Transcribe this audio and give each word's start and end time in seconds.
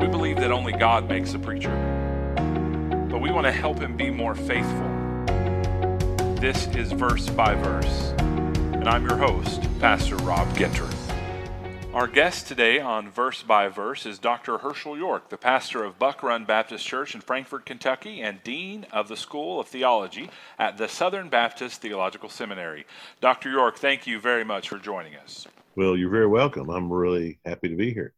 We 0.00 0.08
believe 0.08 0.36
that 0.36 0.50
only 0.52 0.72
God 0.72 1.08
makes 1.08 1.34
a 1.34 1.38
preacher, 1.38 1.74
but 3.10 3.20
we 3.20 3.30
want 3.30 3.46
to 3.46 3.52
help 3.52 3.78
him 3.78 3.96
be 3.96 4.10
more 4.10 4.34
faithful. 4.34 4.88
This 6.36 6.66
is 6.68 6.92
Verse 6.92 7.28
by 7.28 7.54
Verse, 7.54 8.12
and 8.18 8.88
I'm 8.88 9.06
your 9.06 9.16
host, 9.16 9.62
Pastor 9.80 10.16
Rob 10.16 10.46
Ginter. 10.56 10.88
Our 11.94 12.06
guest 12.06 12.46
today 12.46 12.78
on 12.78 13.10
Verse 13.10 13.42
by 13.42 13.68
Verse 13.68 14.06
is 14.06 14.18
Dr. 14.18 14.58
Hershael 14.58 14.96
York, 14.96 15.30
the 15.30 15.38
pastor 15.38 15.82
of 15.82 15.98
Buck 15.98 16.22
Run 16.22 16.44
Baptist 16.44 16.86
Church 16.86 17.14
in 17.14 17.22
Frankfort, 17.22 17.66
Kentucky, 17.66 18.20
and 18.20 18.44
dean 18.44 18.86
of 18.92 19.08
the 19.08 19.16
School 19.16 19.58
of 19.58 19.68
Theology 19.68 20.30
at 20.58 20.76
the 20.76 20.86
Southern 20.86 21.28
Baptist 21.28 21.80
Theological 21.80 22.28
Seminary. 22.28 22.86
Dr. 23.20 23.50
York, 23.50 23.78
thank 23.78 24.06
you 24.06 24.20
very 24.20 24.44
much 24.44 24.68
for 24.68 24.78
joining 24.78 25.16
us. 25.16 25.48
Well, 25.76 25.96
you're 25.96 26.10
very 26.10 26.26
welcome. 26.26 26.68
I'm 26.68 26.92
really 26.92 27.40
happy 27.44 27.70
to 27.70 27.76
be 27.76 27.92
here. 27.94 28.12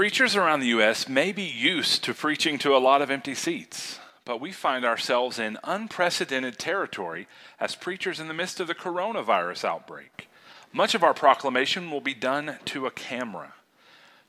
Preachers 0.00 0.34
around 0.34 0.60
the 0.60 0.68
U.S. 0.68 1.10
may 1.10 1.30
be 1.30 1.42
used 1.42 2.02
to 2.04 2.14
preaching 2.14 2.56
to 2.60 2.74
a 2.74 2.80
lot 2.80 3.02
of 3.02 3.10
empty 3.10 3.34
seats, 3.34 3.98
but 4.24 4.40
we 4.40 4.50
find 4.50 4.82
ourselves 4.82 5.38
in 5.38 5.58
unprecedented 5.62 6.58
territory 6.58 7.28
as 7.60 7.74
preachers 7.74 8.18
in 8.18 8.26
the 8.26 8.32
midst 8.32 8.60
of 8.60 8.66
the 8.66 8.74
coronavirus 8.74 9.62
outbreak. 9.62 10.26
Much 10.72 10.94
of 10.94 11.04
our 11.04 11.12
proclamation 11.12 11.90
will 11.90 12.00
be 12.00 12.14
done 12.14 12.56
to 12.64 12.86
a 12.86 12.90
camera. 12.90 13.52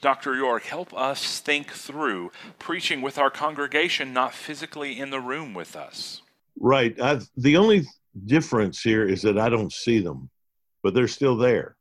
Dr. 0.01 0.35
York, 0.35 0.63
help 0.63 0.93
us 0.93 1.39
think 1.39 1.71
through 1.71 2.33
preaching 2.59 3.01
with 3.01 3.17
our 3.17 3.29
congregation 3.29 4.11
not 4.11 4.33
physically 4.33 4.99
in 4.99 5.09
the 5.09 5.21
room 5.21 5.53
with 5.53 5.77
us. 5.77 6.21
Right. 6.59 6.99
I've, 6.99 7.29
the 7.37 7.55
only 7.55 7.85
difference 8.25 8.81
here 8.81 9.05
is 9.05 9.21
that 9.21 9.37
I 9.37 9.47
don't 9.47 9.71
see 9.71 10.01
them, 10.01 10.29
but 10.83 10.93
they're 10.93 11.07
still 11.07 11.37
there. 11.37 11.77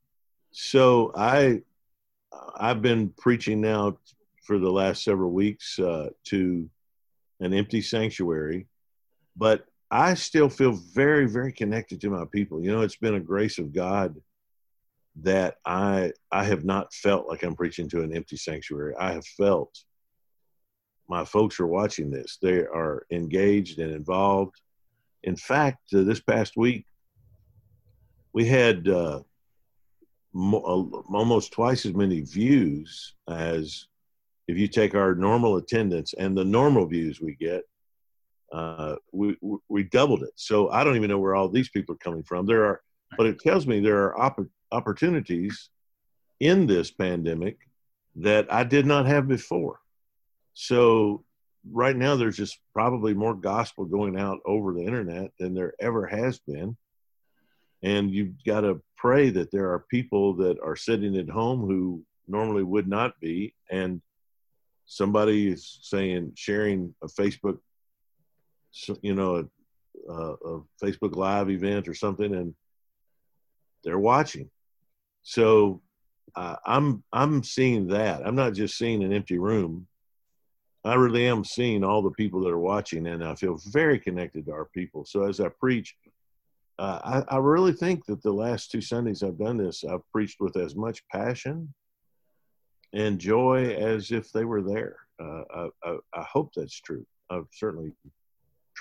So 0.52 1.10
I 1.16 1.62
I've 2.60 2.82
been 2.82 3.08
preaching 3.16 3.62
now 3.62 3.96
for 4.44 4.58
the 4.58 4.70
last 4.70 5.02
several 5.02 5.30
weeks 5.30 5.78
uh, 5.78 6.10
to 6.24 6.68
an 7.40 7.54
empty 7.54 7.80
sanctuary, 7.80 8.66
but 9.34 9.64
I 9.90 10.12
still 10.14 10.50
feel 10.50 10.72
very, 10.72 11.26
very 11.26 11.52
connected 11.52 12.00
to 12.02 12.10
my 12.10 12.24
people. 12.30 12.62
You 12.62 12.70
know, 12.70 12.82
it's 12.82 12.96
been 12.96 13.14
a 13.14 13.20
grace 13.20 13.58
of 13.58 13.72
God 13.72 14.14
that 15.22 15.56
I 15.64 16.12
I 16.30 16.44
have 16.44 16.64
not 16.64 16.92
felt 16.92 17.28
like 17.28 17.42
I'm 17.42 17.56
preaching 17.56 17.88
to 17.88 18.02
an 18.02 18.14
empty 18.14 18.36
sanctuary. 18.36 18.94
I 18.98 19.12
have 19.12 19.26
felt 19.26 19.76
my 21.08 21.24
folks 21.24 21.58
are 21.58 21.66
watching 21.66 22.10
this. 22.10 22.38
They 22.40 22.58
are 22.58 23.06
engaged 23.10 23.80
and 23.80 23.92
involved. 23.92 24.60
In 25.24 25.34
fact, 25.34 25.78
uh, 25.94 26.02
this 26.02 26.20
past 26.20 26.56
week 26.56 26.86
we 28.32 28.46
had 28.46 28.86
uh, 28.86 29.20
mo- 30.32 31.04
almost 31.12 31.52
twice 31.52 31.86
as 31.86 31.94
many 31.94 32.20
views 32.20 33.14
as 33.28 33.86
if 34.48 34.58
you 34.58 34.68
take 34.68 34.94
our 34.94 35.14
normal 35.14 35.56
attendance 35.56 36.14
and 36.14 36.36
the 36.36 36.44
normal 36.44 36.86
views 36.86 37.20
we 37.20 37.34
get. 37.34 37.62
Uh, 38.52 38.96
we 39.12 39.36
we 39.68 39.84
doubled 39.84 40.24
it. 40.24 40.32
So 40.34 40.70
I 40.70 40.82
don't 40.82 40.96
even 40.96 41.08
know 41.08 41.20
where 41.20 41.36
all 41.36 41.48
these 41.48 41.68
people 41.68 41.94
are 41.94 41.98
coming 41.98 42.24
from. 42.24 42.46
There 42.46 42.64
are, 42.64 42.80
but 43.16 43.26
it 43.26 43.38
tells 43.38 43.64
me 43.64 43.78
there 43.78 44.02
are 44.04 44.20
opp- 44.20 44.48
opportunities 44.72 45.70
in 46.40 46.66
this 46.66 46.90
pandemic 46.90 47.58
that 48.16 48.52
I 48.52 48.64
did 48.64 48.86
not 48.86 49.06
have 49.06 49.28
before. 49.28 49.78
So 50.54 51.24
right 51.70 51.94
now 51.94 52.16
there's 52.16 52.36
just 52.36 52.58
probably 52.72 53.14
more 53.14 53.34
gospel 53.34 53.84
going 53.84 54.18
out 54.18 54.38
over 54.44 54.72
the 54.72 54.82
internet 54.82 55.30
than 55.38 55.54
there 55.54 55.74
ever 55.80 56.06
has 56.06 56.40
been 56.40 56.76
and 57.82 58.10
you've 58.10 58.34
got 58.44 58.60
to 58.60 58.80
pray 58.96 59.30
that 59.30 59.50
there 59.50 59.72
are 59.72 59.86
people 59.90 60.34
that 60.34 60.58
are 60.62 60.76
sitting 60.76 61.16
at 61.16 61.28
home 61.28 61.60
who 61.60 62.02
normally 62.28 62.62
would 62.62 62.88
not 62.88 63.18
be 63.20 63.54
and 63.70 64.00
somebody 64.86 65.48
is 65.48 65.78
saying 65.82 66.32
sharing 66.36 66.94
a 67.02 67.06
facebook 67.06 67.58
you 69.02 69.14
know 69.14 69.48
a, 70.08 70.14
a, 70.14 70.60
facebook 70.82 71.16
live 71.16 71.50
event 71.50 71.88
or 71.88 71.94
something 71.94 72.34
and 72.34 72.54
they're 73.84 73.98
watching. 73.98 74.50
So 75.22 75.82
uh, 76.36 76.56
i'm 76.64 77.02
i'm 77.12 77.42
seeing 77.42 77.88
that. 77.88 78.26
I'm 78.26 78.36
not 78.36 78.54
just 78.54 78.78
seeing 78.78 79.02
an 79.02 79.12
empty 79.12 79.38
room. 79.38 79.86
I 80.84 80.94
really 80.94 81.26
am 81.26 81.44
seeing 81.44 81.84
all 81.84 82.02
the 82.02 82.12
people 82.12 82.40
that 82.42 82.50
are 82.50 82.58
watching 82.58 83.06
and 83.08 83.24
i 83.24 83.34
feel 83.34 83.60
very 83.68 83.98
connected 83.98 84.46
to 84.46 84.52
our 84.52 84.66
people. 84.66 85.04
So 85.04 85.24
as 85.24 85.40
i 85.40 85.48
preach 85.48 85.94
uh, 86.80 87.22
I, 87.28 87.34
I, 87.34 87.38
really 87.38 87.74
think 87.74 88.06
that 88.06 88.22
the 88.22 88.32
last 88.32 88.70
two 88.70 88.80
Sundays 88.80 89.22
I've 89.22 89.38
done 89.38 89.58
this, 89.58 89.84
I've 89.84 90.10
preached 90.10 90.40
with 90.40 90.56
as 90.56 90.74
much 90.74 91.06
passion 91.08 91.72
and 92.94 93.18
joy 93.18 93.74
as 93.74 94.10
if 94.10 94.32
they 94.32 94.46
were 94.46 94.62
there. 94.62 94.96
Uh, 95.22 95.42
I, 95.54 95.68
I, 95.84 95.96
I, 96.14 96.22
hope 96.22 96.52
that's 96.56 96.80
true. 96.80 97.04
I've 97.28 97.48
certainly 97.52 97.92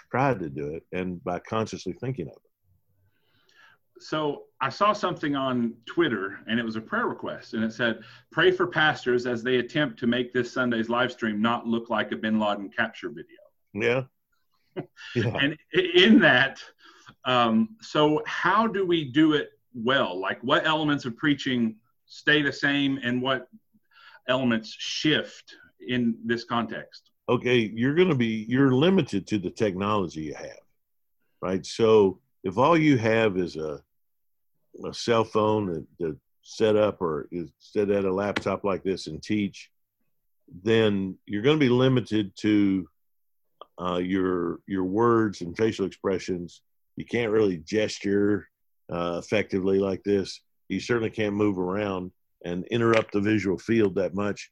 tried 0.09 0.39
to 0.39 0.49
do 0.49 0.75
it, 0.75 0.83
and 0.93 1.21
by 1.25 1.39
consciously 1.39 1.91
thinking 1.91 2.27
of 2.27 2.37
it. 2.37 4.01
So 4.01 4.43
I 4.61 4.69
saw 4.69 4.93
something 4.93 5.35
on 5.35 5.73
Twitter, 5.85 6.39
and 6.47 6.57
it 6.57 6.63
was 6.63 6.77
a 6.77 6.81
prayer 6.81 7.07
request, 7.07 7.53
and 7.53 7.65
it 7.65 7.73
said, 7.73 7.99
"Pray 8.31 8.49
for 8.51 8.65
pastors 8.65 9.25
as 9.25 9.43
they 9.43 9.57
attempt 9.57 9.99
to 9.99 10.07
make 10.07 10.31
this 10.31 10.53
Sunday's 10.53 10.87
live 10.87 11.11
stream 11.11 11.41
not 11.41 11.67
look 11.67 11.89
like 11.89 12.13
a 12.13 12.15
Bin 12.15 12.39
Laden 12.39 12.69
capture 12.69 13.09
video." 13.09 13.39
Yeah. 13.73 14.03
yeah. 15.15 15.37
and 15.41 15.57
in 15.73 16.19
that, 16.19 16.63
um, 17.25 17.75
so, 17.81 18.21
how 18.25 18.67
do 18.67 18.85
we 18.85 19.03
do 19.05 19.33
it 19.33 19.51
well? 19.73 20.19
Like, 20.19 20.41
what 20.41 20.65
elements 20.65 21.05
of 21.05 21.17
preaching 21.17 21.75
stay 22.05 22.41
the 22.41 22.53
same, 22.53 22.99
and 23.03 23.21
what 23.21 23.47
elements 24.27 24.73
shift 24.77 25.55
in 25.87 26.17
this 26.23 26.43
context? 26.43 27.11
Okay, 27.27 27.71
you're 27.75 27.95
going 27.95 28.09
to 28.09 28.15
be 28.15 28.45
you're 28.47 28.73
limited 28.73 29.27
to 29.27 29.37
the 29.37 29.49
technology 29.49 30.21
you 30.21 30.33
have, 30.33 30.59
right? 31.41 31.65
So, 31.65 32.19
if 32.43 32.57
all 32.57 32.77
you 32.77 32.97
have 32.97 33.37
is 33.37 33.57
a 33.57 33.81
a 34.85 34.93
cell 34.93 35.25
phone 35.25 35.65
that, 35.67 35.85
that 35.99 36.17
set 36.41 36.75
up 36.75 37.01
or 37.01 37.27
is 37.31 37.51
set 37.59 37.89
at 37.89 38.05
a 38.05 38.13
laptop 38.13 38.63
like 38.63 38.81
this 38.83 39.07
and 39.07 39.21
teach, 39.21 39.69
then 40.63 41.17
you're 41.25 41.41
going 41.41 41.57
to 41.57 41.65
be 41.65 41.69
limited 41.69 42.31
to 42.37 42.87
uh, 43.79 43.97
your 43.97 44.59
your 44.67 44.83
words 44.83 45.41
and 45.41 45.55
facial 45.55 45.85
expressions 45.85 46.61
you 46.99 47.05
can't 47.05 47.31
really 47.31 47.57
gesture 47.59 48.49
uh, 48.91 49.21
effectively 49.23 49.79
like 49.79 50.03
this. 50.03 50.41
You 50.67 50.81
certainly 50.81 51.09
can't 51.09 51.33
move 51.33 51.57
around 51.57 52.11
and 52.43 52.65
interrupt 52.67 53.13
the 53.13 53.21
visual 53.21 53.57
field 53.57 53.95
that 53.95 54.13
much. 54.13 54.51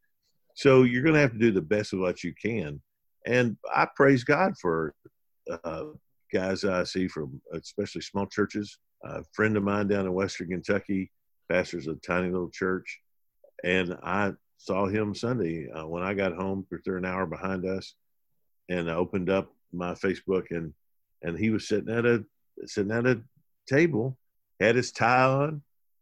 So 0.56 0.84
you're 0.84 1.04
going 1.04 1.16
to 1.16 1.20
have 1.20 1.34
to 1.34 1.38
do 1.38 1.52
the 1.52 1.62
best 1.62 1.92
of 1.92 2.00
what 2.00 2.24
you 2.24 2.34
can. 2.42 2.82
And 3.26 3.58
I 3.76 3.86
praise 3.98 4.24
God 4.24 4.54
for 4.62 4.96
uh, 5.66 5.84
guys 6.34 6.64
I 6.64 6.86
see 6.86 7.10
from 7.10 7.42
especially 7.52 8.02
small 8.02 8.26
churches. 8.26 8.80
A 9.04 9.26
friend 9.34 9.58
of 9.58 9.64
mine 9.64 9.90
down 9.90 10.06
in 10.06 10.14
Western 10.14 10.48
Kentucky 10.48 11.12
pastors 11.52 11.88
a 11.88 11.96
tiny 11.96 12.30
little 12.30 12.50
church, 12.50 13.00
and 13.64 13.96
I 14.04 14.34
saw 14.58 14.88
him 14.88 15.14
Sunday 15.14 15.70
uh, 15.70 15.86
when 15.86 16.02
I 16.02 16.14
got 16.14 16.34
home. 16.34 16.66
They're 16.86 16.98
an 16.98 17.06
hour 17.06 17.26
behind 17.26 17.66
us, 17.66 17.94
and 18.70 18.90
I 18.90 18.96
opened 18.96 19.30
up 19.30 19.54
my 19.74 19.94
Facebook 19.94 20.46
and 20.52 20.74
and 21.22 21.38
he 21.38 21.50
was 21.50 21.68
sitting 21.68 21.94
at 21.94 22.06
a 22.06 22.24
sitting 22.66 22.92
at 22.92 23.06
a 23.06 23.22
table, 23.68 24.18
had 24.60 24.76
his 24.76 24.92
tie 24.92 25.24
on, 25.24 25.62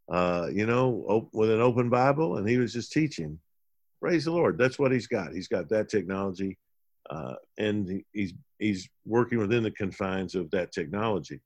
uh, 0.09 0.47
you 0.51 0.66
know, 0.66 1.05
op- 1.07 1.33
with 1.33 1.51
an 1.51 1.61
open 1.61 1.89
Bible, 1.89 2.38
and 2.38 2.47
he 2.47 2.57
was 2.57 2.73
just 2.73 2.91
teaching. 2.91 3.39
Praise 4.01 4.25
the 4.25 4.31
Lord. 4.31 4.57
That's 4.57 4.77
what 4.77 4.91
he's 4.91 5.07
got. 5.07 5.33
He's 5.33 5.47
got 5.47 5.69
that 5.69 5.89
technology, 5.89 6.57
uh, 7.09 7.35
and 7.57 8.03
he's 8.13 8.33
he's 8.59 8.88
working 9.05 9.39
within 9.39 9.63
the 9.63 9.71
confines 9.71 10.35
of 10.35 10.51
that 10.51 10.71
technology. 10.71 11.41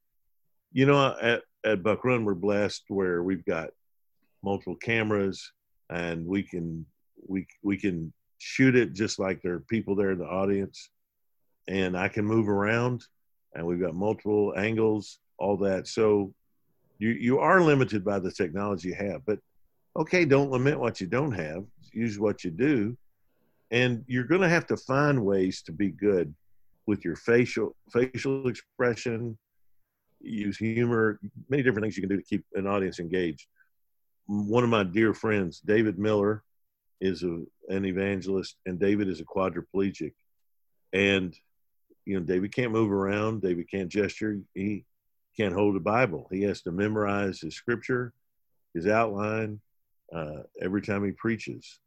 You 0.74 0.86
know, 0.86 1.16
at 1.22 1.44
at 1.64 1.84
Buck 1.84 2.04
Run, 2.04 2.26
we're 2.26 2.36
blessed 2.36 2.84
where 2.90 3.24
we've 3.24 3.46
got 3.46 3.70
multiple 4.44 4.76
cameras, 4.76 5.52
and 5.90 6.26
we 6.26 6.44
can 6.44 6.86
we 7.28 7.48
we 7.64 7.78
can 7.78 8.14
shoot 8.40 8.76
it 8.76 8.94
just 8.94 9.20
like 9.20 9.42
there 9.42 9.54
are 9.54 9.60
people 9.60 9.96
there 9.96 10.12
in 10.12 10.20
the 10.20 10.26
audience, 10.28 10.90
and 11.68 11.98
I 11.98 12.10
can 12.10 12.26
move 12.26 12.50
around 12.50 13.06
and 13.54 13.66
we've 13.66 13.82
got 13.82 13.96
multiple 13.96 14.54
angles, 14.58 15.20
all 15.38 15.58
that. 15.58 15.88
So 15.88 16.34
you 17.00 17.10
you 17.10 17.40
are 17.40 17.62
limited 17.62 18.04
by 18.04 18.20
the 18.20 18.32
technology 18.32 18.90
you 18.90 18.96
have, 18.96 19.26
but 19.26 19.40
okay, 19.98 20.26
don't 20.26 20.52
lament 20.52 20.80
what 20.80 21.02
you 21.02 21.08
don't 21.08 21.32
have. 21.32 21.66
Use 21.92 22.20
what 22.20 22.44
you 22.44 22.52
do, 22.52 22.98
and 23.72 24.04
you're 24.08 24.26
going 24.26 24.42
to 24.42 24.50
have 24.50 24.68
to 24.68 24.78
find 24.78 25.26
ways 25.26 25.62
to 25.64 25.72
be 25.72 25.90
good 25.90 26.34
with 26.86 27.04
your 27.04 27.16
facial 27.16 27.76
facial 27.92 28.48
expression. 28.48 29.38
Use 30.22 30.58
humor, 30.58 31.20
many 31.48 31.64
different 31.64 31.86
things 31.86 31.96
you 31.96 32.02
can 32.02 32.10
do 32.10 32.18
to 32.18 32.24
keep 32.24 32.44
an 32.54 32.68
audience 32.68 33.00
engaged. 33.00 33.48
One 34.28 34.64
of 34.64 34.70
my 34.70 34.84
dear 34.84 35.14
friends, 35.14 35.62
David 35.62 35.98
Miller, 35.98 36.44
is 37.02 37.24
a, 37.24 37.42
an 37.70 37.86
evangelist, 37.86 38.58
and 38.66 38.80
David 38.80 39.08
is 39.08 39.22
a 39.22 39.26
quadriplegic, 39.26 40.14
and 40.94 41.34
you 42.10 42.20
know, 42.20 42.26
David 42.26 42.54
can't 42.56 42.72
move 42.72 42.92
around. 42.92 43.42
David 43.44 43.70
can't 43.70 43.90
gesture. 43.90 44.40
He 44.56 44.86
can't 45.38 45.54
hold 45.54 45.76
a 45.76 45.80
Bible. 45.80 46.28
He 46.32 46.42
has 46.44 46.62
to 46.64 46.72
memorize 46.72 47.40
his 47.42 47.56
scripture, 47.56 48.14
his 48.74 48.88
outline, 48.88 49.60
uh, 50.14 50.42
every 50.62 50.82
time 50.82 51.06
he 51.06 51.12
preaches. 51.12 51.80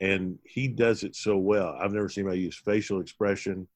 and 0.00 0.38
he 0.44 0.68
does 0.68 1.02
it 1.04 1.16
so 1.16 1.36
well. 1.38 1.76
I've 1.80 1.92
never 1.92 2.08
seen 2.08 2.24
anybody 2.24 2.42
use 2.42 2.58
facial 2.58 3.00
expression, 3.00 3.66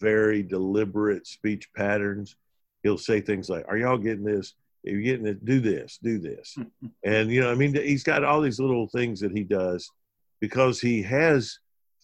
very 0.00 0.42
deliberate 0.42 1.26
speech 1.26 1.68
patterns. 1.74 2.36
He'll 2.82 2.98
say 2.98 3.20
things 3.20 3.48
like, 3.50 3.64
"Are 3.68 3.76
y'all 3.76 3.98
getting 3.98 4.24
this? 4.24 4.54
If 4.84 4.92
you're 4.92 5.02
getting 5.02 5.26
it, 5.26 5.44
do 5.44 5.60
this, 5.60 5.98
do 6.02 6.18
this," 6.18 6.56
and 7.04 7.30
you 7.30 7.40
know, 7.42 7.50
I 7.50 7.56
mean, 7.56 7.74
he's 7.74 8.04
got 8.04 8.24
all 8.24 8.40
these 8.40 8.60
little 8.60 8.88
things 8.88 9.20
that 9.20 9.32
he 9.32 9.44
does 9.44 9.90
because 10.40 10.80
he 10.80 11.02
has 11.02 11.58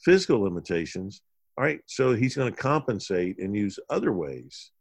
physical 0.04 0.40
limitations. 0.40 1.22
All 1.56 1.64
right, 1.64 1.80
so 1.86 2.14
he's 2.14 2.36
going 2.36 2.52
to 2.52 2.60
compensate 2.60 3.38
and 3.38 3.54
use 3.54 3.78
other 3.88 4.12
ways 4.12 4.72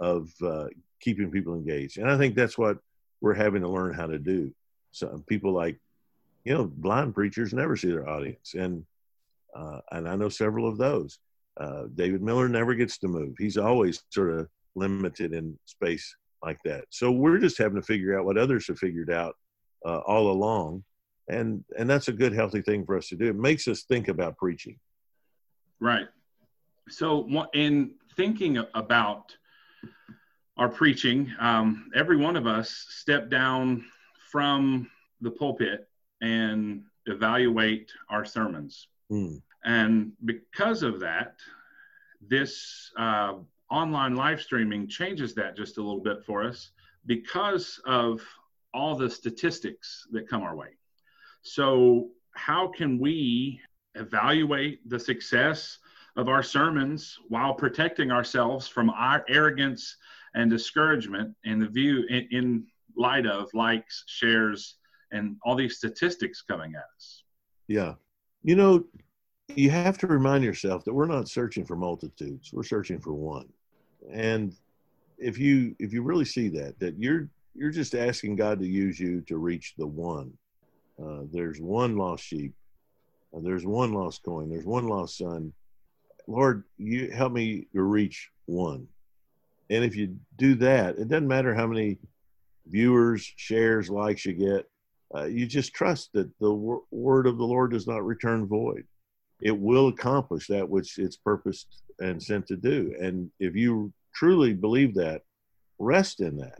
of 0.00 0.30
uh, 0.42 0.66
keeping 1.00 1.30
people 1.30 1.54
engaged, 1.54 1.98
and 1.98 2.10
I 2.10 2.16
think 2.16 2.34
that's 2.34 2.56
what 2.56 2.78
we're 3.20 3.34
having 3.34 3.62
to 3.62 3.68
learn 3.68 3.94
how 3.94 4.06
to 4.06 4.18
do. 4.18 4.52
So 4.92 5.22
people 5.28 5.52
like 5.52 5.78
you 6.44 6.54
know, 6.54 6.64
blind 6.64 7.14
preachers 7.14 7.52
never 7.52 7.76
see 7.76 7.88
their 7.90 8.08
audience, 8.08 8.54
and 8.54 8.84
uh, 9.54 9.80
and 9.92 10.08
I 10.08 10.16
know 10.16 10.28
several 10.28 10.68
of 10.68 10.78
those. 10.78 11.18
Uh, 11.60 11.84
David 11.94 12.22
Miller 12.22 12.48
never 12.48 12.74
gets 12.74 12.98
to 12.98 13.08
move; 13.08 13.34
he's 13.38 13.58
always 13.58 14.02
sort 14.10 14.30
of 14.30 14.48
limited 14.74 15.34
in 15.34 15.58
space 15.66 16.14
like 16.42 16.58
that. 16.64 16.84
So 16.90 17.10
we're 17.10 17.38
just 17.38 17.58
having 17.58 17.76
to 17.76 17.86
figure 17.86 18.18
out 18.18 18.24
what 18.24 18.38
others 18.38 18.66
have 18.68 18.78
figured 18.78 19.10
out 19.10 19.36
uh, 19.84 19.98
all 19.98 20.30
along, 20.30 20.84
and 21.28 21.64
and 21.78 21.88
that's 21.88 22.08
a 22.08 22.12
good, 22.12 22.32
healthy 22.32 22.62
thing 22.62 22.86
for 22.86 22.96
us 22.96 23.08
to 23.08 23.16
do. 23.16 23.26
It 23.28 23.36
makes 23.36 23.68
us 23.68 23.82
think 23.82 24.08
about 24.08 24.38
preaching. 24.38 24.78
Right. 25.78 26.08
So 26.88 27.46
in 27.52 27.94
thinking 28.16 28.64
about 28.74 29.36
our 30.56 30.68
preaching, 30.68 31.32
um, 31.38 31.90
every 31.94 32.16
one 32.16 32.36
of 32.36 32.46
us 32.46 32.86
step 32.88 33.30
down 33.30 33.84
from 34.30 34.90
the 35.20 35.30
pulpit 35.30 35.88
and 36.20 36.82
evaluate 37.06 37.90
our 38.08 38.24
sermons. 38.24 38.88
Mm. 39.10 39.42
And 39.64 40.12
because 40.24 40.82
of 40.82 41.00
that, 41.00 41.36
this 42.20 42.90
uh, 42.98 43.34
online 43.70 44.16
live 44.16 44.40
streaming 44.40 44.88
changes 44.88 45.34
that 45.34 45.56
just 45.56 45.78
a 45.78 45.82
little 45.82 46.00
bit 46.02 46.24
for 46.24 46.44
us 46.44 46.70
because 47.06 47.80
of 47.86 48.20
all 48.74 48.94
the 48.94 49.10
statistics 49.10 50.06
that 50.12 50.28
come 50.28 50.42
our 50.42 50.54
way. 50.54 50.68
So, 51.42 52.10
how 52.32 52.68
can 52.68 52.98
we 52.98 53.60
evaluate 53.94 54.88
the 54.88 54.98
success 54.98 55.78
of 56.20 56.28
our 56.28 56.42
sermons 56.42 57.18
while 57.28 57.54
protecting 57.54 58.12
ourselves 58.12 58.68
from 58.68 58.90
our 58.90 59.24
arrogance 59.28 59.96
and 60.34 60.50
discouragement 60.50 61.34
in 61.44 61.58
the 61.58 61.66
view 61.66 62.04
in, 62.08 62.28
in 62.30 62.66
light 62.96 63.26
of 63.26 63.52
likes, 63.54 64.04
shares, 64.06 64.76
and 65.10 65.36
all 65.44 65.56
these 65.56 65.78
statistics 65.78 66.42
coming 66.42 66.74
at 66.76 66.84
us. 66.96 67.24
Yeah. 67.66 67.94
You 68.42 68.56
know, 68.56 68.84
you 69.56 69.70
have 69.70 69.98
to 69.98 70.06
remind 70.06 70.44
yourself 70.44 70.84
that 70.84 70.94
we're 70.94 71.06
not 71.06 71.28
searching 71.28 71.64
for 71.64 71.74
multitudes. 71.74 72.50
We're 72.52 72.62
searching 72.62 73.00
for 73.00 73.12
one. 73.12 73.48
And 74.12 74.54
if 75.18 75.38
you 75.38 75.74
if 75.78 75.92
you 75.92 76.02
really 76.02 76.24
see 76.24 76.48
that 76.50 76.78
that 76.78 76.98
you're 76.98 77.28
you're 77.54 77.70
just 77.70 77.94
asking 77.94 78.36
God 78.36 78.60
to 78.60 78.66
use 78.66 78.98
you 78.98 79.20
to 79.22 79.36
reach 79.36 79.74
the 79.76 79.86
one. 79.86 80.32
Uh, 81.02 81.22
there's 81.32 81.60
one 81.60 81.96
lost 81.96 82.24
sheep. 82.24 82.54
Uh, 83.34 83.40
there's 83.42 83.66
one 83.66 83.92
lost 83.92 84.22
coin. 84.22 84.48
There's 84.48 84.66
one 84.66 84.86
lost 84.86 85.18
son. 85.18 85.52
Lord, 86.30 86.64
you 86.78 87.10
help 87.10 87.32
me 87.32 87.66
to 87.74 87.82
reach 87.82 88.30
one. 88.46 88.86
And 89.68 89.84
if 89.84 89.96
you 89.96 90.16
do 90.36 90.54
that, 90.56 90.98
it 90.98 91.08
doesn't 91.08 91.28
matter 91.28 91.54
how 91.54 91.66
many 91.66 91.98
viewers, 92.66 93.32
shares, 93.36 93.88
likes 93.88 94.24
you 94.24 94.32
get 94.32 94.66
uh, 95.14 95.24
you 95.24 95.46
just 95.46 95.74
trust 95.74 96.10
that 96.14 96.30
the 96.38 96.52
wor- 96.52 96.82
word 96.90 97.26
of 97.26 97.38
the 97.38 97.44
Lord 97.44 97.72
does 97.72 97.86
not 97.86 98.04
return 98.04 98.46
void. 98.46 98.84
It 99.40 99.56
will 99.58 99.88
accomplish 99.88 100.46
that 100.48 100.68
which 100.68 100.98
it's 100.98 101.16
purposed 101.16 101.82
and 101.98 102.22
sent 102.22 102.46
to 102.48 102.56
do. 102.56 102.94
And 103.00 103.30
if 103.40 103.56
you 103.56 103.92
truly 104.14 104.54
believe 104.54 104.94
that, 104.94 105.22
rest 105.78 106.20
in 106.20 106.36
that. 106.38 106.58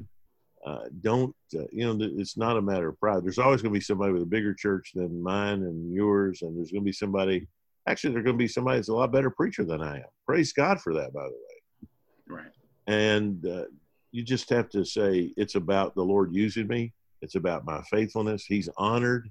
Uh, 0.66 0.84
don't, 1.00 1.34
uh, 1.58 1.64
you 1.72 1.86
know, 1.86 1.96
it's 2.18 2.36
not 2.36 2.56
a 2.56 2.62
matter 2.62 2.88
of 2.88 3.00
pride. 3.00 3.24
There's 3.24 3.38
always 3.38 3.62
going 3.62 3.72
to 3.72 3.78
be 3.78 3.84
somebody 3.84 4.12
with 4.12 4.22
a 4.22 4.26
bigger 4.26 4.52
church 4.52 4.92
than 4.94 5.22
mine 5.22 5.62
and 5.62 5.92
yours. 5.92 6.42
And 6.42 6.56
there's 6.56 6.70
going 6.70 6.82
to 6.82 6.86
be 6.86 6.92
somebody, 6.92 7.46
actually, 7.86 8.12
there's 8.12 8.24
going 8.24 8.36
to 8.36 8.42
be 8.42 8.48
somebody 8.48 8.78
that's 8.78 8.88
a 8.88 8.94
lot 8.94 9.12
better 9.12 9.30
preacher 9.30 9.64
than 9.64 9.82
I 9.82 9.96
am. 9.96 10.04
Praise 10.26 10.52
God 10.52 10.80
for 10.80 10.94
that, 10.94 11.12
by 11.12 11.24
the 11.24 11.28
way. 11.28 11.88
Right. 12.28 12.52
And 12.86 13.46
uh, 13.46 13.64
you 14.12 14.22
just 14.22 14.48
have 14.50 14.68
to 14.70 14.84
say, 14.84 15.32
it's 15.36 15.54
about 15.54 15.94
the 15.94 16.04
Lord 16.04 16.34
using 16.34 16.66
me 16.66 16.92
it's 17.22 17.34
about 17.34 17.64
my 17.64 17.82
faithfulness. 17.82 18.44
He's 18.44 18.68
honored 18.76 19.30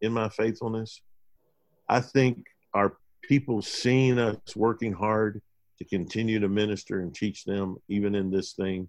in 0.00 0.12
my 0.12 0.28
faithfulness. 0.28 1.00
I 1.88 2.00
think 2.00 2.44
our 2.74 2.96
people 3.22 3.62
seeing 3.62 4.18
us 4.18 4.56
working 4.56 4.92
hard 4.92 5.40
to 5.78 5.84
continue 5.84 6.40
to 6.40 6.48
minister 6.48 7.00
and 7.00 7.14
teach 7.14 7.44
them, 7.44 7.76
even 7.88 8.14
in 8.14 8.30
this 8.30 8.52
thing, 8.52 8.88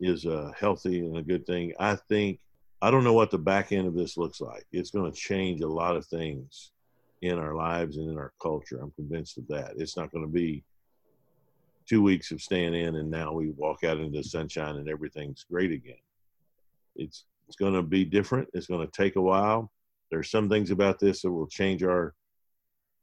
is 0.00 0.24
a 0.24 0.52
healthy 0.58 1.00
and 1.00 1.16
a 1.16 1.22
good 1.22 1.46
thing. 1.46 1.72
I 1.78 1.96
think, 1.96 2.40
I 2.80 2.90
don't 2.90 3.04
know 3.04 3.12
what 3.12 3.30
the 3.30 3.38
back 3.38 3.72
end 3.72 3.86
of 3.86 3.94
this 3.94 4.16
looks 4.16 4.40
like. 4.40 4.64
It's 4.72 4.90
going 4.90 5.10
to 5.10 5.16
change 5.16 5.60
a 5.60 5.68
lot 5.68 5.96
of 5.96 6.06
things 6.06 6.71
in 7.22 7.38
our 7.38 7.54
lives 7.54 7.96
and 7.96 8.10
in 8.10 8.18
our 8.18 8.32
culture. 8.42 8.78
I'm 8.82 8.90
convinced 8.92 9.38
of 9.38 9.46
that. 9.48 9.74
It's 9.78 9.96
not 9.96 10.10
going 10.10 10.24
to 10.24 10.30
be 10.30 10.64
two 11.88 12.02
weeks 12.02 12.30
of 12.30 12.42
staying 12.42 12.74
in 12.74 12.96
and 12.96 13.10
now 13.10 13.32
we 13.32 13.50
walk 13.50 13.84
out 13.84 13.98
into 13.98 14.18
the 14.18 14.24
sunshine 14.24 14.76
and 14.76 14.88
everything's 14.88 15.44
great 15.50 15.72
again. 15.72 15.94
It's 16.94 17.24
it's 17.48 17.56
going 17.56 17.74
to 17.74 17.82
be 17.82 18.04
different. 18.04 18.48
It's 18.54 18.66
going 18.66 18.86
to 18.86 18.92
take 18.92 19.16
a 19.16 19.20
while. 19.20 19.70
There's 20.10 20.30
some 20.30 20.48
things 20.48 20.70
about 20.70 20.98
this 20.98 21.22
that 21.22 21.32
will 21.32 21.48
change 21.48 21.82
our 21.82 22.14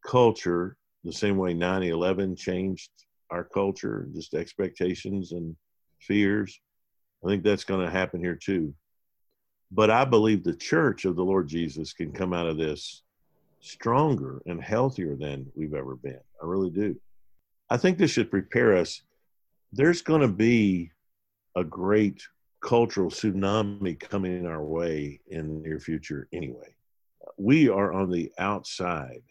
culture 0.05 0.77
the 1.03 1.13
same 1.13 1.37
way 1.37 1.53
9 1.53 1.83
11 1.83 2.35
changed 2.35 2.89
our 3.29 3.43
culture, 3.43 4.07
just 4.13 4.33
expectations 4.33 5.31
and 5.31 5.55
fears. 5.99 6.59
I 7.23 7.27
think 7.27 7.43
that's 7.43 7.63
going 7.63 7.85
to 7.85 7.91
happen 7.91 8.19
here 8.19 8.35
too. 8.35 8.73
But 9.71 9.91
I 9.91 10.03
believe 10.03 10.43
the 10.43 10.55
church 10.55 11.05
of 11.05 11.15
the 11.15 11.23
Lord 11.23 11.47
Jesus 11.47 11.93
can 11.93 12.11
come 12.11 12.33
out 12.33 12.47
of 12.47 12.57
this 12.57 13.03
stronger 13.61 14.41
and 14.45 14.61
healthier 14.61 15.15
than 15.15 15.51
we've 15.55 15.73
ever 15.73 15.95
been. 15.95 16.19
I 16.41 16.45
really 16.45 16.69
do. 16.69 16.95
I 17.69 17.77
think 17.77 17.97
this 17.97 18.11
should 18.11 18.31
prepare 18.31 18.75
us. 18.75 19.01
There's 19.71 20.01
going 20.01 20.21
to 20.21 20.27
be 20.27 20.91
a 21.55 21.63
great 21.63 22.23
cultural 22.61 23.09
tsunami 23.09 23.99
coming 23.99 24.45
our 24.45 24.63
way 24.63 25.19
in 25.27 25.47
the 25.47 25.61
near 25.67 25.79
future 25.79 26.27
anyway. 26.33 26.75
We 27.37 27.69
are 27.69 27.93
on 27.93 28.09
the 28.11 28.31
outside 28.37 29.21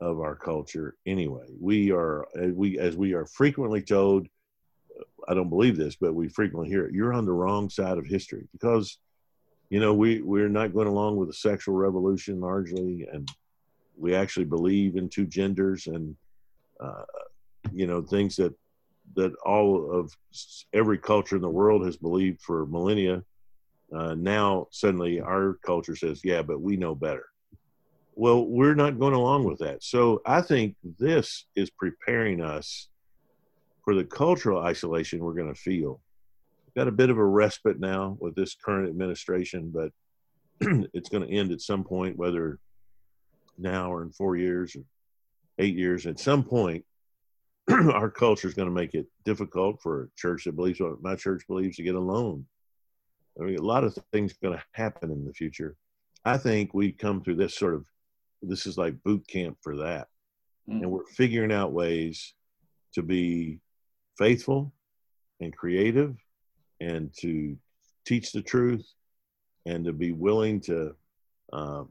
of 0.00 0.20
our 0.20 0.34
culture 0.34 0.96
anyway. 1.06 1.46
We 1.60 1.92
are 1.92 2.26
we 2.34 2.78
as 2.78 2.96
we 2.96 3.14
are 3.14 3.24
frequently 3.24 3.82
told 3.82 4.26
I 5.28 5.34
don't 5.34 5.48
believe 5.48 5.76
this, 5.76 5.96
but 5.96 6.14
we 6.14 6.28
frequently 6.28 6.68
hear 6.68 6.86
it. 6.86 6.94
You're 6.94 7.12
on 7.12 7.24
the 7.24 7.32
wrong 7.32 7.70
side 7.70 7.98
of 7.98 8.06
history 8.06 8.48
because, 8.52 8.98
you 9.70 9.78
know, 9.78 9.94
we 9.94 10.20
we're 10.20 10.48
not 10.48 10.74
going 10.74 10.88
along 10.88 11.16
with 11.16 11.28
the 11.28 11.34
sexual 11.34 11.76
revolution 11.76 12.40
largely, 12.40 13.06
and 13.12 13.30
we 13.96 14.14
actually 14.14 14.44
believe 14.44 14.96
in 14.96 15.08
two 15.08 15.26
genders 15.26 15.86
and, 15.86 16.16
uh, 16.80 17.04
you 17.72 17.86
know, 17.86 18.02
things 18.02 18.36
that 18.36 18.54
that 19.14 19.34
all 19.44 19.92
of 19.92 20.12
every 20.72 20.98
culture 20.98 21.36
in 21.36 21.42
the 21.42 21.48
world 21.48 21.84
has 21.84 21.96
believed 21.96 22.40
for 22.40 22.66
millennia. 22.66 23.22
Uh, 23.94 24.14
now 24.14 24.66
suddenly 24.70 25.20
our 25.20 25.58
culture 25.66 25.94
says, 25.94 26.22
yeah, 26.24 26.40
but 26.40 26.60
we 26.60 26.76
know 26.76 26.94
better. 26.94 27.26
Well, 28.14 28.46
we're 28.46 28.74
not 28.74 28.98
going 28.98 29.14
along 29.14 29.44
with 29.44 29.58
that. 29.58 29.82
So 29.82 30.22
I 30.24 30.40
think 30.40 30.76
this 30.98 31.46
is 31.56 31.70
preparing 31.70 32.40
us 32.40 32.88
for 33.84 33.94
the 33.94 34.04
cultural 34.04 34.62
isolation 34.62 35.20
we're 35.20 35.34
going 35.34 35.52
to 35.52 35.60
feel. 35.60 36.00
We've 36.66 36.74
got 36.74 36.88
a 36.88 36.92
bit 36.92 37.10
of 37.10 37.18
a 37.18 37.24
respite 37.24 37.80
now 37.80 38.16
with 38.20 38.34
this 38.34 38.54
current 38.54 38.88
administration, 38.88 39.72
but 39.74 39.92
it's 40.94 41.08
going 41.08 41.26
to 41.26 41.34
end 41.34 41.52
at 41.52 41.60
some 41.60 41.84
point, 41.84 42.16
whether 42.16 42.58
now 43.58 43.92
or 43.92 44.02
in 44.02 44.10
four 44.10 44.36
years 44.36 44.76
or 44.76 44.82
eight 45.58 45.76
years. 45.76 46.06
At 46.06 46.18
some 46.18 46.42
point, 46.42 46.84
our 47.70 48.10
culture 48.10 48.48
is 48.48 48.54
going 48.54 48.68
to 48.68 48.74
make 48.74 48.94
it 48.94 49.06
difficult 49.24 49.80
for 49.82 50.02
a 50.02 50.08
church 50.16 50.44
that 50.44 50.56
believes 50.56 50.80
what 50.80 51.02
my 51.02 51.14
church 51.14 51.42
believes 51.46 51.76
to 51.76 51.82
get 51.82 51.94
a 51.94 52.00
loan. 52.00 52.44
I 53.40 53.44
mean, 53.44 53.58
a 53.58 53.62
lot 53.62 53.84
of 53.84 53.96
things 54.12 54.34
going 54.34 54.56
to 54.56 54.64
happen 54.72 55.10
in 55.10 55.24
the 55.24 55.32
future. 55.32 55.76
I 56.24 56.38
think 56.38 56.74
we 56.74 56.92
come 56.92 57.22
through 57.22 57.36
this 57.36 57.56
sort 57.56 57.74
of, 57.74 57.84
this 58.42 58.66
is 58.66 58.76
like 58.76 59.02
boot 59.04 59.26
camp 59.26 59.58
for 59.62 59.76
that. 59.78 60.08
Mm. 60.68 60.82
And 60.82 60.90
we're 60.90 61.06
figuring 61.06 61.52
out 61.52 61.72
ways 61.72 62.34
to 62.94 63.02
be 63.02 63.60
faithful 64.18 64.72
and 65.40 65.56
creative 65.56 66.16
and 66.80 67.12
to 67.20 67.56
teach 68.04 68.32
the 68.32 68.42
truth 68.42 68.86
and 69.66 69.84
to 69.84 69.92
be 69.92 70.12
willing 70.12 70.60
to 70.60 70.94
uh, 71.52 71.84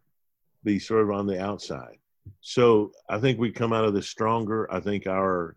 be 0.64 0.80
sort 0.80 1.04
of 1.04 1.12
on 1.12 1.28
the 1.28 1.42
outside. 1.42 1.98
So 2.42 2.92
I 3.10 3.20
think 3.20 3.40
we 3.40 3.52
come 3.52 3.74
out 3.74 3.86
of 3.86 3.94
this 3.94 4.10
stronger. 4.10 4.72
I 4.72 4.80
think 4.80 5.08
our 5.08 5.56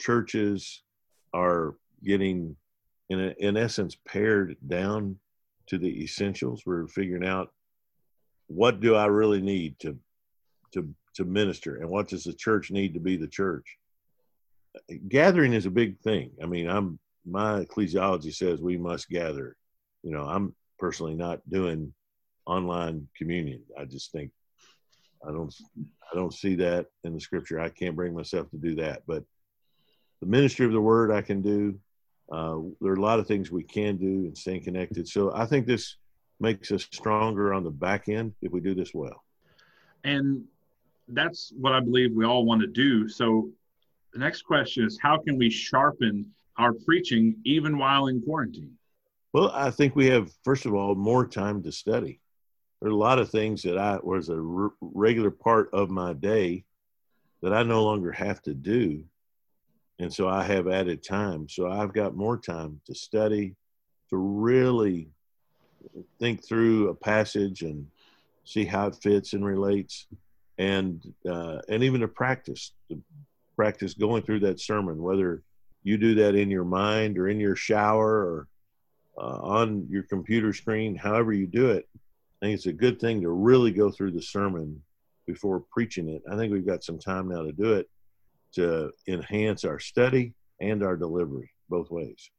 churches 0.00 0.82
are 1.34 1.76
getting, 2.02 2.56
in, 3.10 3.20
a, 3.20 3.34
in 3.38 3.56
essence, 3.56 3.96
pared 4.06 4.56
down 4.66 5.18
to 5.68 5.78
the 5.78 6.02
essentials. 6.02 6.62
We're 6.64 6.86
figuring 6.86 7.26
out 7.26 7.52
what 8.46 8.80
do 8.80 8.94
I 8.94 9.06
really 9.06 9.40
need 9.40 9.78
to 9.80 9.98
to 10.72 10.88
to 11.14 11.24
minister 11.24 11.76
and 11.76 11.88
what 11.88 12.08
does 12.08 12.24
the 12.24 12.32
church 12.32 12.70
need 12.70 12.94
to 12.94 13.00
be 13.00 13.16
the 13.16 13.28
church 13.28 13.76
gathering 15.08 15.52
is 15.52 15.66
a 15.66 15.70
big 15.70 15.98
thing 16.00 16.30
i 16.42 16.46
mean 16.46 16.68
i'm 16.68 16.98
my 17.26 17.64
ecclesiology 17.64 18.34
says 18.34 18.60
we 18.60 18.78
must 18.78 19.08
gather 19.08 19.56
you 20.02 20.10
know 20.10 20.24
i'm 20.24 20.54
personally 20.78 21.14
not 21.14 21.40
doing 21.50 21.92
online 22.46 23.06
communion 23.16 23.62
i 23.78 23.84
just 23.84 24.12
think 24.12 24.30
i 25.26 25.30
don't 25.30 25.54
i 26.12 26.16
don't 26.16 26.34
see 26.34 26.54
that 26.54 26.86
in 27.04 27.14
the 27.14 27.20
scripture 27.20 27.60
i 27.60 27.68
can't 27.68 27.96
bring 27.96 28.14
myself 28.14 28.50
to 28.50 28.56
do 28.56 28.74
that 28.74 29.02
but 29.06 29.22
the 30.20 30.26
ministry 30.26 30.66
of 30.66 30.72
the 30.72 30.80
word 30.80 31.10
i 31.10 31.22
can 31.22 31.40
do 31.42 31.78
uh, 32.32 32.56
there 32.80 32.92
are 32.92 32.96
a 32.96 33.00
lot 33.00 33.18
of 33.18 33.26
things 33.26 33.50
we 33.50 33.62
can 33.62 33.96
do 33.96 34.24
and 34.26 34.36
staying 34.36 34.62
connected 34.62 35.06
so 35.06 35.32
i 35.34 35.46
think 35.46 35.66
this 35.66 35.96
makes 36.40 36.72
us 36.72 36.82
stronger 36.90 37.52
on 37.54 37.62
the 37.62 37.70
back 37.70 38.08
end 38.08 38.32
if 38.42 38.50
we 38.50 38.60
do 38.60 38.74
this 38.74 38.92
well 38.92 39.22
and 40.04 40.44
that's 41.08 41.52
what 41.58 41.72
I 41.72 41.80
believe 41.80 42.14
we 42.14 42.24
all 42.24 42.44
want 42.44 42.60
to 42.60 42.66
do. 42.66 43.08
So 43.08 43.50
the 44.12 44.18
next 44.18 44.42
question 44.42 44.84
is 44.84 44.98
how 45.00 45.18
can 45.18 45.36
we 45.36 45.50
sharpen 45.50 46.30
our 46.58 46.72
preaching 46.72 47.36
even 47.44 47.78
while 47.78 48.06
in 48.06 48.22
quarantine? 48.22 48.72
Well, 49.32 49.50
I 49.54 49.70
think 49.70 49.96
we 49.96 50.06
have, 50.06 50.30
first 50.44 50.66
of 50.66 50.74
all, 50.74 50.94
more 50.94 51.26
time 51.26 51.62
to 51.62 51.72
study. 51.72 52.20
There 52.82 52.90
are 52.90 52.94
a 52.94 52.96
lot 52.96 53.20
of 53.20 53.30
things 53.30 53.62
that 53.62 53.78
I 53.78 54.00
was 54.02 54.28
a 54.28 54.42
regular 54.80 55.30
part 55.30 55.70
of 55.72 55.88
my 55.88 56.14
day 56.14 56.64
that 57.40 57.52
I 57.52 57.62
no 57.62 57.84
longer 57.84 58.10
have 58.10 58.42
to 58.42 58.54
do. 58.54 59.04
And 60.00 60.12
so 60.12 60.28
I 60.28 60.42
have 60.42 60.66
added 60.66 61.04
time. 61.04 61.48
So 61.48 61.70
I've 61.70 61.92
got 61.92 62.16
more 62.16 62.36
time 62.36 62.80
to 62.86 62.94
study, 62.96 63.54
to 64.10 64.16
really 64.16 65.10
think 66.18 66.44
through 66.44 66.88
a 66.88 66.94
passage 66.96 67.62
and 67.62 67.86
see 68.44 68.64
how 68.64 68.88
it 68.88 68.96
fits 69.00 69.32
and 69.32 69.44
relates 69.44 70.08
and 70.58 71.14
uh, 71.30 71.58
and 71.68 71.84
even 71.84 72.00
to 72.00 72.08
practice 72.08 72.72
to 72.88 73.00
practice 73.54 73.94
going 73.94 74.22
through 74.22 74.40
that 74.40 74.60
sermon 74.60 75.02
whether 75.02 75.42
you 75.84 75.96
do 75.96 76.16
that 76.16 76.34
in 76.34 76.50
your 76.50 76.64
mind 76.64 77.16
or 77.16 77.28
in 77.28 77.38
your 77.40 77.56
shower 77.56 78.10
or 78.10 78.48
uh, 79.18 79.38
on 79.40 79.86
your 79.88 80.02
computer 80.02 80.52
screen 80.52 80.94
however 80.94 81.32
you 81.32 81.46
do 81.46 81.70
it 81.70 81.88
i 82.42 82.46
think 82.46 82.54
it's 82.54 82.66
a 82.66 82.72
good 82.72 83.00
thing 83.00 83.20
to 83.20 83.30
really 83.30 83.70
go 83.70 83.90
through 83.90 84.10
the 84.10 84.22
sermon 84.22 84.80
before 85.26 85.64
preaching 85.70 86.08
it 86.08 86.22
i 86.30 86.36
think 86.36 86.52
we've 86.52 86.66
got 86.66 86.84
some 86.84 86.98
time 86.98 87.28
now 87.28 87.42
to 87.42 87.52
do 87.52 87.72
it 87.74 87.88
to 88.52 88.90
enhance 89.08 89.64
our 89.64 89.78
study 89.78 90.34
and 90.60 90.82
our 90.82 90.96
delivery 90.96 91.50
both 91.68 91.90
ways 91.90 92.30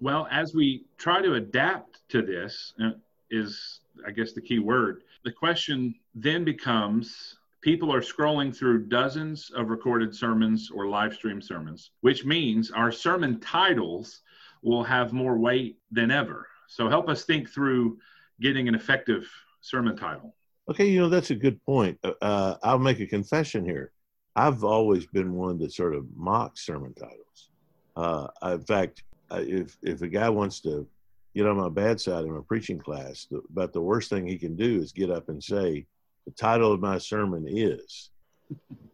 well 0.00 0.28
as 0.30 0.54
we 0.54 0.84
try 0.98 1.22
to 1.22 1.34
adapt 1.34 2.00
to 2.08 2.22
this 2.22 2.74
uh, 2.82 2.90
is 3.30 3.80
i 4.06 4.10
guess 4.10 4.32
the 4.32 4.40
key 4.40 4.58
word 4.58 5.02
the 5.24 5.32
question 5.32 5.94
then 6.14 6.44
becomes 6.44 7.38
people 7.60 7.92
are 7.92 8.00
scrolling 8.00 8.56
through 8.56 8.86
dozens 8.86 9.50
of 9.50 9.68
recorded 9.68 10.14
sermons 10.14 10.70
or 10.72 10.86
live 10.86 11.14
stream 11.14 11.40
sermons, 11.40 11.90
which 12.02 12.24
means 12.24 12.70
our 12.70 12.92
sermon 12.92 13.40
titles 13.40 14.20
will 14.62 14.84
have 14.84 15.12
more 15.12 15.38
weight 15.38 15.78
than 15.90 16.10
ever. 16.10 16.46
So 16.68 16.88
help 16.88 17.08
us 17.08 17.24
think 17.24 17.48
through 17.48 17.98
getting 18.40 18.68
an 18.68 18.74
effective 18.74 19.28
sermon 19.60 19.96
title. 19.96 20.34
Okay, 20.70 20.86
you 20.88 21.00
know, 21.00 21.08
that's 21.08 21.30
a 21.30 21.34
good 21.34 21.62
point. 21.64 21.98
Uh, 22.04 22.12
uh 22.22 22.56
I'll 22.62 22.78
make 22.78 23.00
a 23.00 23.06
confession 23.06 23.64
here. 23.64 23.92
I've 24.36 24.62
always 24.62 25.06
been 25.06 25.34
one 25.34 25.58
that 25.58 25.72
sort 25.72 25.94
of 25.94 26.06
mocks 26.14 26.64
sermon 26.64 26.94
titles. 26.94 27.50
Uh, 27.96 28.28
in 28.52 28.64
fact, 28.64 29.02
if 29.32 29.76
if 29.82 30.02
a 30.02 30.08
guy 30.08 30.28
wants 30.28 30.60
to 30.60 30.86
get 31.34 31.46
on 31.46 31.56
my 31.56 31.68
bad 31.68 32.00
side 32.00 32.24
in 32.24 32.36
a 32.36 32.42
preaching 32.42 32.78
class, 32.78 33.26
the, 33.30 33.42
about 33.50 33.72
the 33.72 33.80
worst 33.80 34.10
thing 34.10 34.26
he 34.26 34.38
can 34.38 34.56
do 34.56 34.80
is 34.80 34.92
get 34.92 35.10
up 35.10 35.28
and 35.28 35.42
say, 35.42 35.86
the 36.24 36.32
title 36.32 36.72
of 36.72 36.80
my 36.80 36.98
sermon 36.98 37.46
is. 37.48 38.10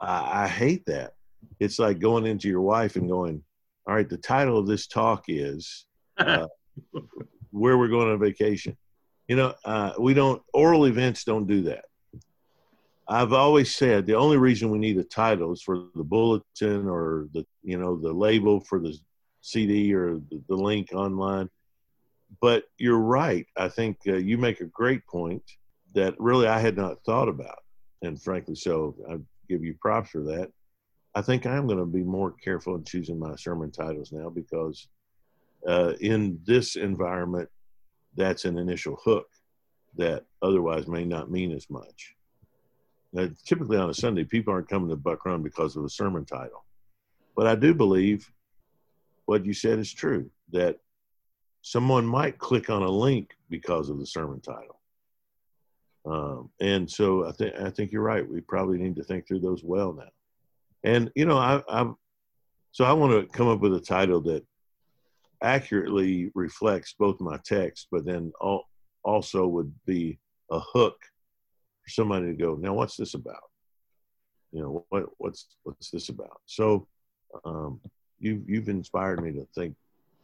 I, 0.00 0.44
I 0.44 0.48
hate 0.48 0.86
that. 0.86 1.14
It's 1.60 1.78
like 1.78 1.98
going 1.98 2.26
into 2.26 2.48
your 2.48 2.60
wife 2.60 2.96
and 2.96 3.08
going, 3.08 3.42
all 3.86 3.94
right, 3.94 4.08
the 4.08 4.16
title 4.16 4.58
of 4.58 4.66
this 4.66 4.86
talk 4.86 5.24
is 5.28 5.86
uh, 6.18 6.46
where 7.50 7.76
we're 7.78 7.88
going 7.88 8.10
on 8.10 8.18
vacation. 8.18 8.76
You 9.28 9.36
know, 9.36 9.54
uh, 9.64 9.92
we 9.98 10.14
don't, 10.14 10.42
oral 10.52 10.86
events 10.86 11.24
don't 11.24 11.46
do 11.46 11.62
that. 11.62 11.84
I've 13.06 13.32
always 13.32 13.74
said 13.74 14.06
the 14.06 14.14
only 14.14 14.38
reason 14.38 14.70
we 14.70 14.78
need 14.78 14.98
a 14.98 15.04
title 15.04 15.52
is 15.52 15.62
for 15.62 15.86
the 15.94 16.04
bulletin 16.04 16.88
or 16.88 17.28
the, 17.32 17.44
you 17.62 17.76
know, 17.76 17.96
the 17.96 18.12
label 18.12 18.60
for 18.60 18.78
the 18.78 18.96
CD 19.42 19.92
or 19.94 20.20
the, 20.30 20.42
the 20.48 20.56
link 20.56 20.90
online. 20.94 21.50
But 22.40 22.64
you're 22.78 22.98
right. 22.98 23.46
I 23.56 23.68
think 23.68 23.98
uh, 24.06 24.14
you 24.14 24.38
make 24.38 24.60
a 24.60 24.66
great 24.66 25.06
point 25.06 25.42
that 25.94 26.18
really 26.18 26.46
I 26.46 26.58
had 26.58 26.76
not 26.76 27.04
thought 27.04 27.28
about. 27.28 27.58
And 28.02 28.20
frankly, 28.20 28.54
so 28.54 28.96
I 29.10 29.18
give 29.48 29.62
you 29.62 29.74
props 29.80 30.10
for 30.10 30.22
that. 30.22 30.50
I 31.14 31.22
think 31.22 31.46
I'm 31.46 31.66
going 31.66 31.78
to 31.78 31.86
be 31.86 32.02
more 32.02 32.32
careful 32.32 32.74
in 32.74 32.84
choosing 32.84 33.18
my 33.18 33.36
sermon 33.36 33.70
titles 33.70 34.12
now 34.12 34.30
because 34.30 34.88
uh, 35.66 35.92
in 36.00 36.40
this 36.44 36.76
environment, 36.76 37.48
that's 38.16 38.44
an 38.44 38.58
initial 38.58 38.96
hook 39.02 39.26
that 39.96 40.24
otherwise 40.42 40.86
may 40.88 41.04
not 41.04 41.30
mean 41.30 41.52
as 41.52 41.68
much. 41.70 42.14
Now, 43.12 43.28
typically 43.46 43.76
on 43.76 43.90
a 43.90 43.94
Sunday, 43.94 44.24
people 44.24 44.52
aren't 44.52 44.68
coming 44.68 44.88
to 44.88 44.96
Buck 44.96 45.24
Run 45.24 45.42
because 45.42 45.76
of 45.76 45.82
the 45.82 45.90
sermon 45.90 46.24
title. 46.24 46.64
But 47.36 47.46
I 47.46 47.54
do 47.54 47.74
believe 47.74 48.30
what 49.26 49.44
you 49.44 49.54
said 49.54 49.78
is 49.78 49.92
true 49.92 50.30
that 50.50 50.78
someone 51.62 52.06
might 52.06 52.38
click 52.38 52.70
on 52.70 52.82
a 52.82 52.90
link 52.90 53.30
because 53.50 53.88
of 53.88 53.98
the 53.98 54.06
sermon 54.06 54.40
title. 54.40 54.80
Um, 56.06 56.50
and 56.60 56.90
so 56.90 57.26
I 57.26 57.32
think 57.32 57.54
I 57.58 57.70
think 57.70 57.90
you're 57.90 58.02
right. 58.02 58.28
We 58.28 58.40
probably 58.42 58.78
need 58.78 58.96
to 58.96 59.02
think 59.02 59.26
through 59.26 59.40
those 59.40 59.64
well 59.64 59.94
now. 59.94 60.10
And 60.82 61.10
you 61.14 61.24
know, 61.24 61.38
I, 61.38 61.62
I'm 61.68 61.96
so 62.72 62.84
I 62.84 62.92
want 62.92 63.12
to 63.12 63.36
come 63.36 63.48
up 63.48 63.60
with 63.60 63.74
a 63.74 63.80
title 63.80 64.20
that 64.22 64.44
accurately 65.44 66.30
reflects 66.34 66.94
both 66.98 67.20
my 67.20 67.38
text, 67.44 67.88
but 67.92 68.04
then 68.04 68.32
also 69.04 69.46
would 69.46 69.72
be 69.86 70.18
a 70.50 70.58
hook 70.58 70.96
for 71.82 71.90
somebody 71.90 72.26
to 72.26 72.34
go. 72.34 72.56
Now, 72.56 72.74
what's 72.74 72.96
this 72.96 73.14
about? 73.14 73.50
You 74.52 74.62
know, 74.62 74.86
what 74.88 75.04
what's 75.18 75.46
what's 75.64 75.90
this 75.90 76.08
about? 76.08 76.40
So, 76.46 76.86
um, 77.44 77.80
you 78.18 78.42
you've 78.46 78.68
inspired 78.68 79.22
me 79.22 79.32
to 79.32 79.46
think 79.54 79.76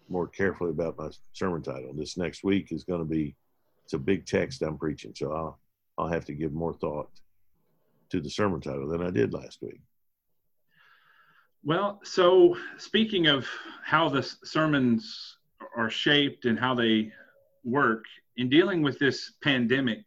more 0.08 0.26
carefully 0.26 0.70
about 0.70 0.98
my 0.98 1.10
sermon 1.32 1.62
title. 1.62 1.92
This 1.94 2.16
next 2.16 2.42
week 2.42 2.72
is 2.72 2.84
going 2.84 3.00
to 3.00 3.06
be 3.06 3.36
it's 3.84 3.92
a 3.92 3.98
big 3.98 4.24
text 4.24 4.62
I'm 4.62 4.78
preaching, 4.78 5.12
so 5.14 5.32
I'll 5.32 5.60
I'll 5.98 6.08
have 6.08 6.24
to 6.26 6.32
give 6.34 6.52
more 6.52 6.74
thought 6.74 7.10
to 8.10 8.20
the 8.20 8.30
sermon 8.30 8.60
title 8.60 8.88
than 8.88 9.02
I 9.02 9.10
did 9.10 9.34
last 9.34 9.58
week. 9.60 9.80
Well, 11.62 12.00
so 12.02 12.56
speaking 12.78 13.26
of 13.26 13.46
how 13.84 14.08
the 14.08 14.22
sermons 14.22 15.36
are 15.76 15.90
shaped 15.90 16.46
and 16.46 16.58
how 16.58 16.74
they 16.74 17.12
work, 17.64 18.04
in 18.36 18.48
dealing 18.48 18.82
with 18.82 18.98
this 18.98 19.32
pandemic, 19.42 20.04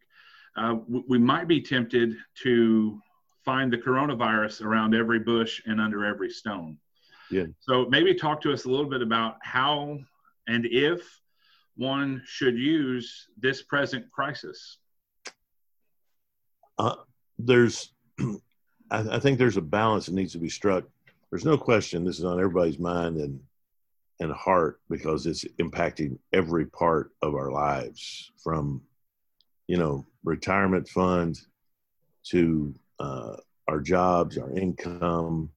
uh, 0.56 0.76
we 0.86 1.18
might 1.18 1.46
be 1.46 1.60
tempted 1.60 2.16
to 2.42 3.00
find 3.44 3.72
the 3.72 3.78
coronavirus 3.78 4.62
around 4.62 4.94
every 4.94 5.20
bush 5.20 5.60
and 5.66 5.80
under 5.80 6.04
every 6.04 6.30
stone. 6.30 6.78
Yeah. 7.30 7.46
So 7.60 7.86
maybe 7.88 8.14
talk 8.14 8.40
to 8.42 8.52
us 8.52 8.64
a 8.64 8.68
little 8.68 8.88
bit 8.88 9.02
about 9.02 9.36
how 9.42 9.98
and 10.46 10.66
if 10.66 11.20
one 11.76 12.22
should 12.26 12.56
use 12.56 13.28
this 13.36 13.62
present 13.62 14.10
crisis. 14.10 14.78
Uh, 16.78 16.96
there's, 17.38 17.92
I, 18.18 19.16
I, 19.16 19.18
think 19.18 19.38
there's 19.38 19.56
a 19.56 19.62
balance 19.62 20.06
that 20.06 20.14
needs 20.14 20.32
to 20.32 20.38
be 20.38 20.48
struck. 20.48 20.84
There's 21.34 21.44
no 21.44 21.58
question 21.58 22.04
this 22.04 22.20
is 22.20 22.24
on 22.24 22.38
everybody's 22.38 22.78
mind 22.78 23.16
and 23.16 23.40
and 24.20 24.30
heart 24.30 24.78
because 24.88 25.26
it's 25.26 25.44
impacting 25.58 26.16
every 26.32 26.64
part 26.66 27.10
of 27.22 27.34
our 27.34 27.50
lives, 27.50 28.30
from 28.40 28.80
you 29.66 29.76
know 29.76 30.06
retirement 30.22 30.88
fund 30.88 31.40
to 32.30 32.72
uh, 33.00 33.34
our 33.66 33.80
jobs, 33.80 34.38
our 34.38 34.56
income, 34.56 35.50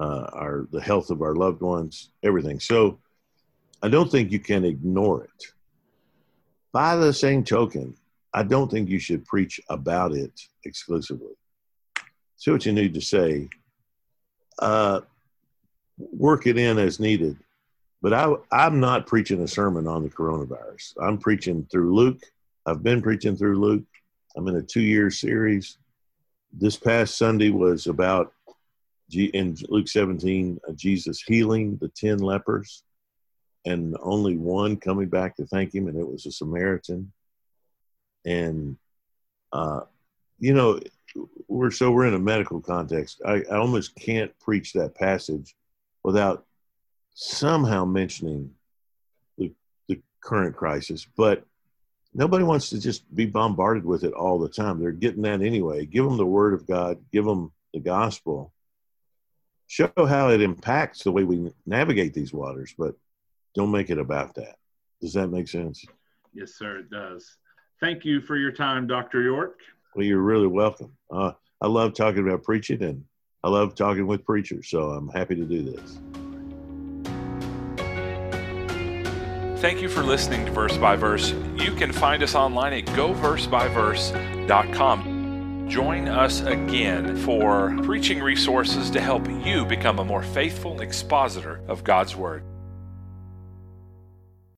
uh, 0.00 0.30
our 0.32 0.68
the 0.70 0.80
health 0.80 1.10
of 1.10 1.20
our 1.20 1.34
loved 1.34 1.62
ones, 1.62 2.12
everything. 2.22 2.60
So 2.60 3.00
I 3.82 3.88
don't 3.88 4.08
think 4.08 4.30
you 4.30 4.38
can 4.38 4.64
ignore 4.64 5.24
it. 5.24 5.46
By 6.70 6.94
the 6.94 7.12
same 7.12 7.42
token, 7.42 7.96
I 8.32 8.44
don't 8.44 8.70
think 8.70 8.88
you 8.88 9.00
should 9.00 9.24
preach 9.24 9.60
about 9.68 10.12
it 10.12 10.40
exclusively. 10.64 11.34
See 12.36 12.52
what 12.52 12.64
you 12.64 12.72
need 12.72 12.94
to 12.94 13.00
say. 13.00 13.48
Uh, 14.58 15.00
work 15.98 16.46
it 16.46 16.58
in 16.58 16.78
as 16.78 17.00
needed. 17.00 17.36
But 18.02 18.12
I, 18.12 18.34
I'm 18.52 18.80
not 18.80 19.06
preaching 19.06 19.42
a 19.42 19.48
sermon 19.48 19.86
on 19.86 20.02
the 20.02 20.10
coronavirus. 20.10 20.94
I'm 21.00 21.18
preaching 21.18 21.66
through 21.70 21.94
Luke. 21.94 22.22
I've 22.66 22.82
been 22.82 23.02
preaching 23.02 23.36
through 23.36 23.58
Luke. 23.58 23.84
I'm 24.36 24.48
in 24.48 24.56
a 24.56 24.62
two 24.62 24.82
year 24.82 25.10
series. 25.10 25.78
This 26.52 26.76
past 26.76 27.16
Sunday 27.16 27.50
was 27.50 27.86
about 27.86 28.32
in 29.12 29.56
Luke 29.68 29.88
17, 29.88 30.60
uh, 30.68 30.72
Jesus 30.72 31.22
healing 31.22 31.78
the 31.80 31.88
10 31.88 32.18
lepers 32.18 32.82
and 33.64 33.96
only 34.00 34.36
one 34.36 34.76
coming 34.76 35.08
back 35.08 35.36
to 35.36 35.46
thank 35.46 35.74
him, 35.74 35.88
and 35.88 35.98
it 35.98 36.06
was 36.06 36.26
a 36.26 36.32
Samaritan 36.32 37.12
and 38.26 38.76
uh, 39.52 39.80
you 40.38 40.52
know 40.52 40.78
we're 41.48 41.70
so 41.70 41.90
we're 41.90 42.06
in 42.06 42.14
a 42.14 42.18
medical 42.18 42.60
context. 42.60 43.20
I, 43.24 43.42
I 43.50 43.56
almost 43.56 43.94
can't 43.96 44.36
preach 44.38 44.72
that 44.72 44.94
passage 44.94 45.54
without 46.02 46.44
somehow 47.14 47.84
mentioning 47.84 48.50
the 49.38 49.52
the 49.88 50.00
current 50.20 50.56
crisis. 50.56 51.06
But 51.16 51.44
nobody 52.14 52.44
wants 52.44 52.70
to 52.70 52.80
just 52.80 53.14
be 53.14 53.26
bombarded 53.26 53.84
with 53.84 54.04
it 54.04 54.12
all 54.12 54.38
the 54.38 54.48
time. 54.48 54.80
They're 54.80 54.92
getting 54.92 55.22
that 55.22 55.42
anyway. 55.42 55.86
Give 55.86 56.04
them 56.04 56.16
the 56.16 56.26
Word 56.26 56.54
of 56.54 56.66
God. 56.66 56.98
Give 57.12 57.24
them 57.24 57.52
the 57.72 57.80
gospel. 57.80 58.52
Show 59.68 59.90
how 59.96 60.30
it 60.30 60.40
impacts 60.40 61.02
the 61.02 61.12
way 61.12 61.24
we 61.24 61.52
navigate 61.66 62.14
these 62.14 62.32
waters, 62.32 62.72
but 62.78 62.94
don't 63.54 63.72
make 63.72 63.90
it 63.90 63.98
about 63.98 64.34
that. 64.36 64.56
Does 65.00 65.12
that 65.14 65.28
make 65.28 65.48
sense? 65.48 65.84
Yes, 66.32 66.54
sir. 66.54 66.78
It 66.78 66.90
does. 66.90 67.36
Thank 67.80 68.04
you 68.04 68.20
for 68.20 68.36
your 68.36 68.52
time, 68.52 68.86
Dr. 68.86 69.22
York. 69.22 69.60
Well, 69.96 70.04
you're 70.04 70.20
really 70.20 70.46
welcome. 70.46 70.92
Uh, 71.10 71.32
I 71.62 71.68
love 71.68 71.94
talking 71.94 72.28
about 72.28 72.42
preaching 72.42 72.82
and 72.82 73.02
I 73.42 73.48
love 73.48 73.74
talking 73.74 74.06
with 74.06 74.26
preachers, 74.26 74.68
so 74.68 74.90
I'm 74.90 75.08
happy 75.08 75.34
to 75.36 75.44
do 75.46 75.62
this. 75.62 75.98
Thank 79.62 79.80
you 79.80 79.88
for 79.88 80.02
listening 80.02 80.44
to 80.44 80.52
Verse 80.52 80.76
by 80.76 80.96
Verse. 80.96 81.32
You 81.56 81.74
can 81.74 81.92
find 81.92 82.22
us 82.22 82.34
online 82.34 82.74
at 82.74 82.84
goversebyverse.com. 82.88 85.66
Join 85.66 86.08
us 86.08 86.42
again 86.42 87.16
for 87.16 87.74
preaching 87.82 88.22
resources 88.22 88.90
to 88.90 89.00
help 89.00 89.26
you 89.46 89.64
become 89.64 89.98
a 89.98 90.04
more 90.04 90.22
faithful 90.22 90.82
expositor 90.82 91.62
of 91.68 91.84
God's 91.84 92.14
Word. 92.14 92.42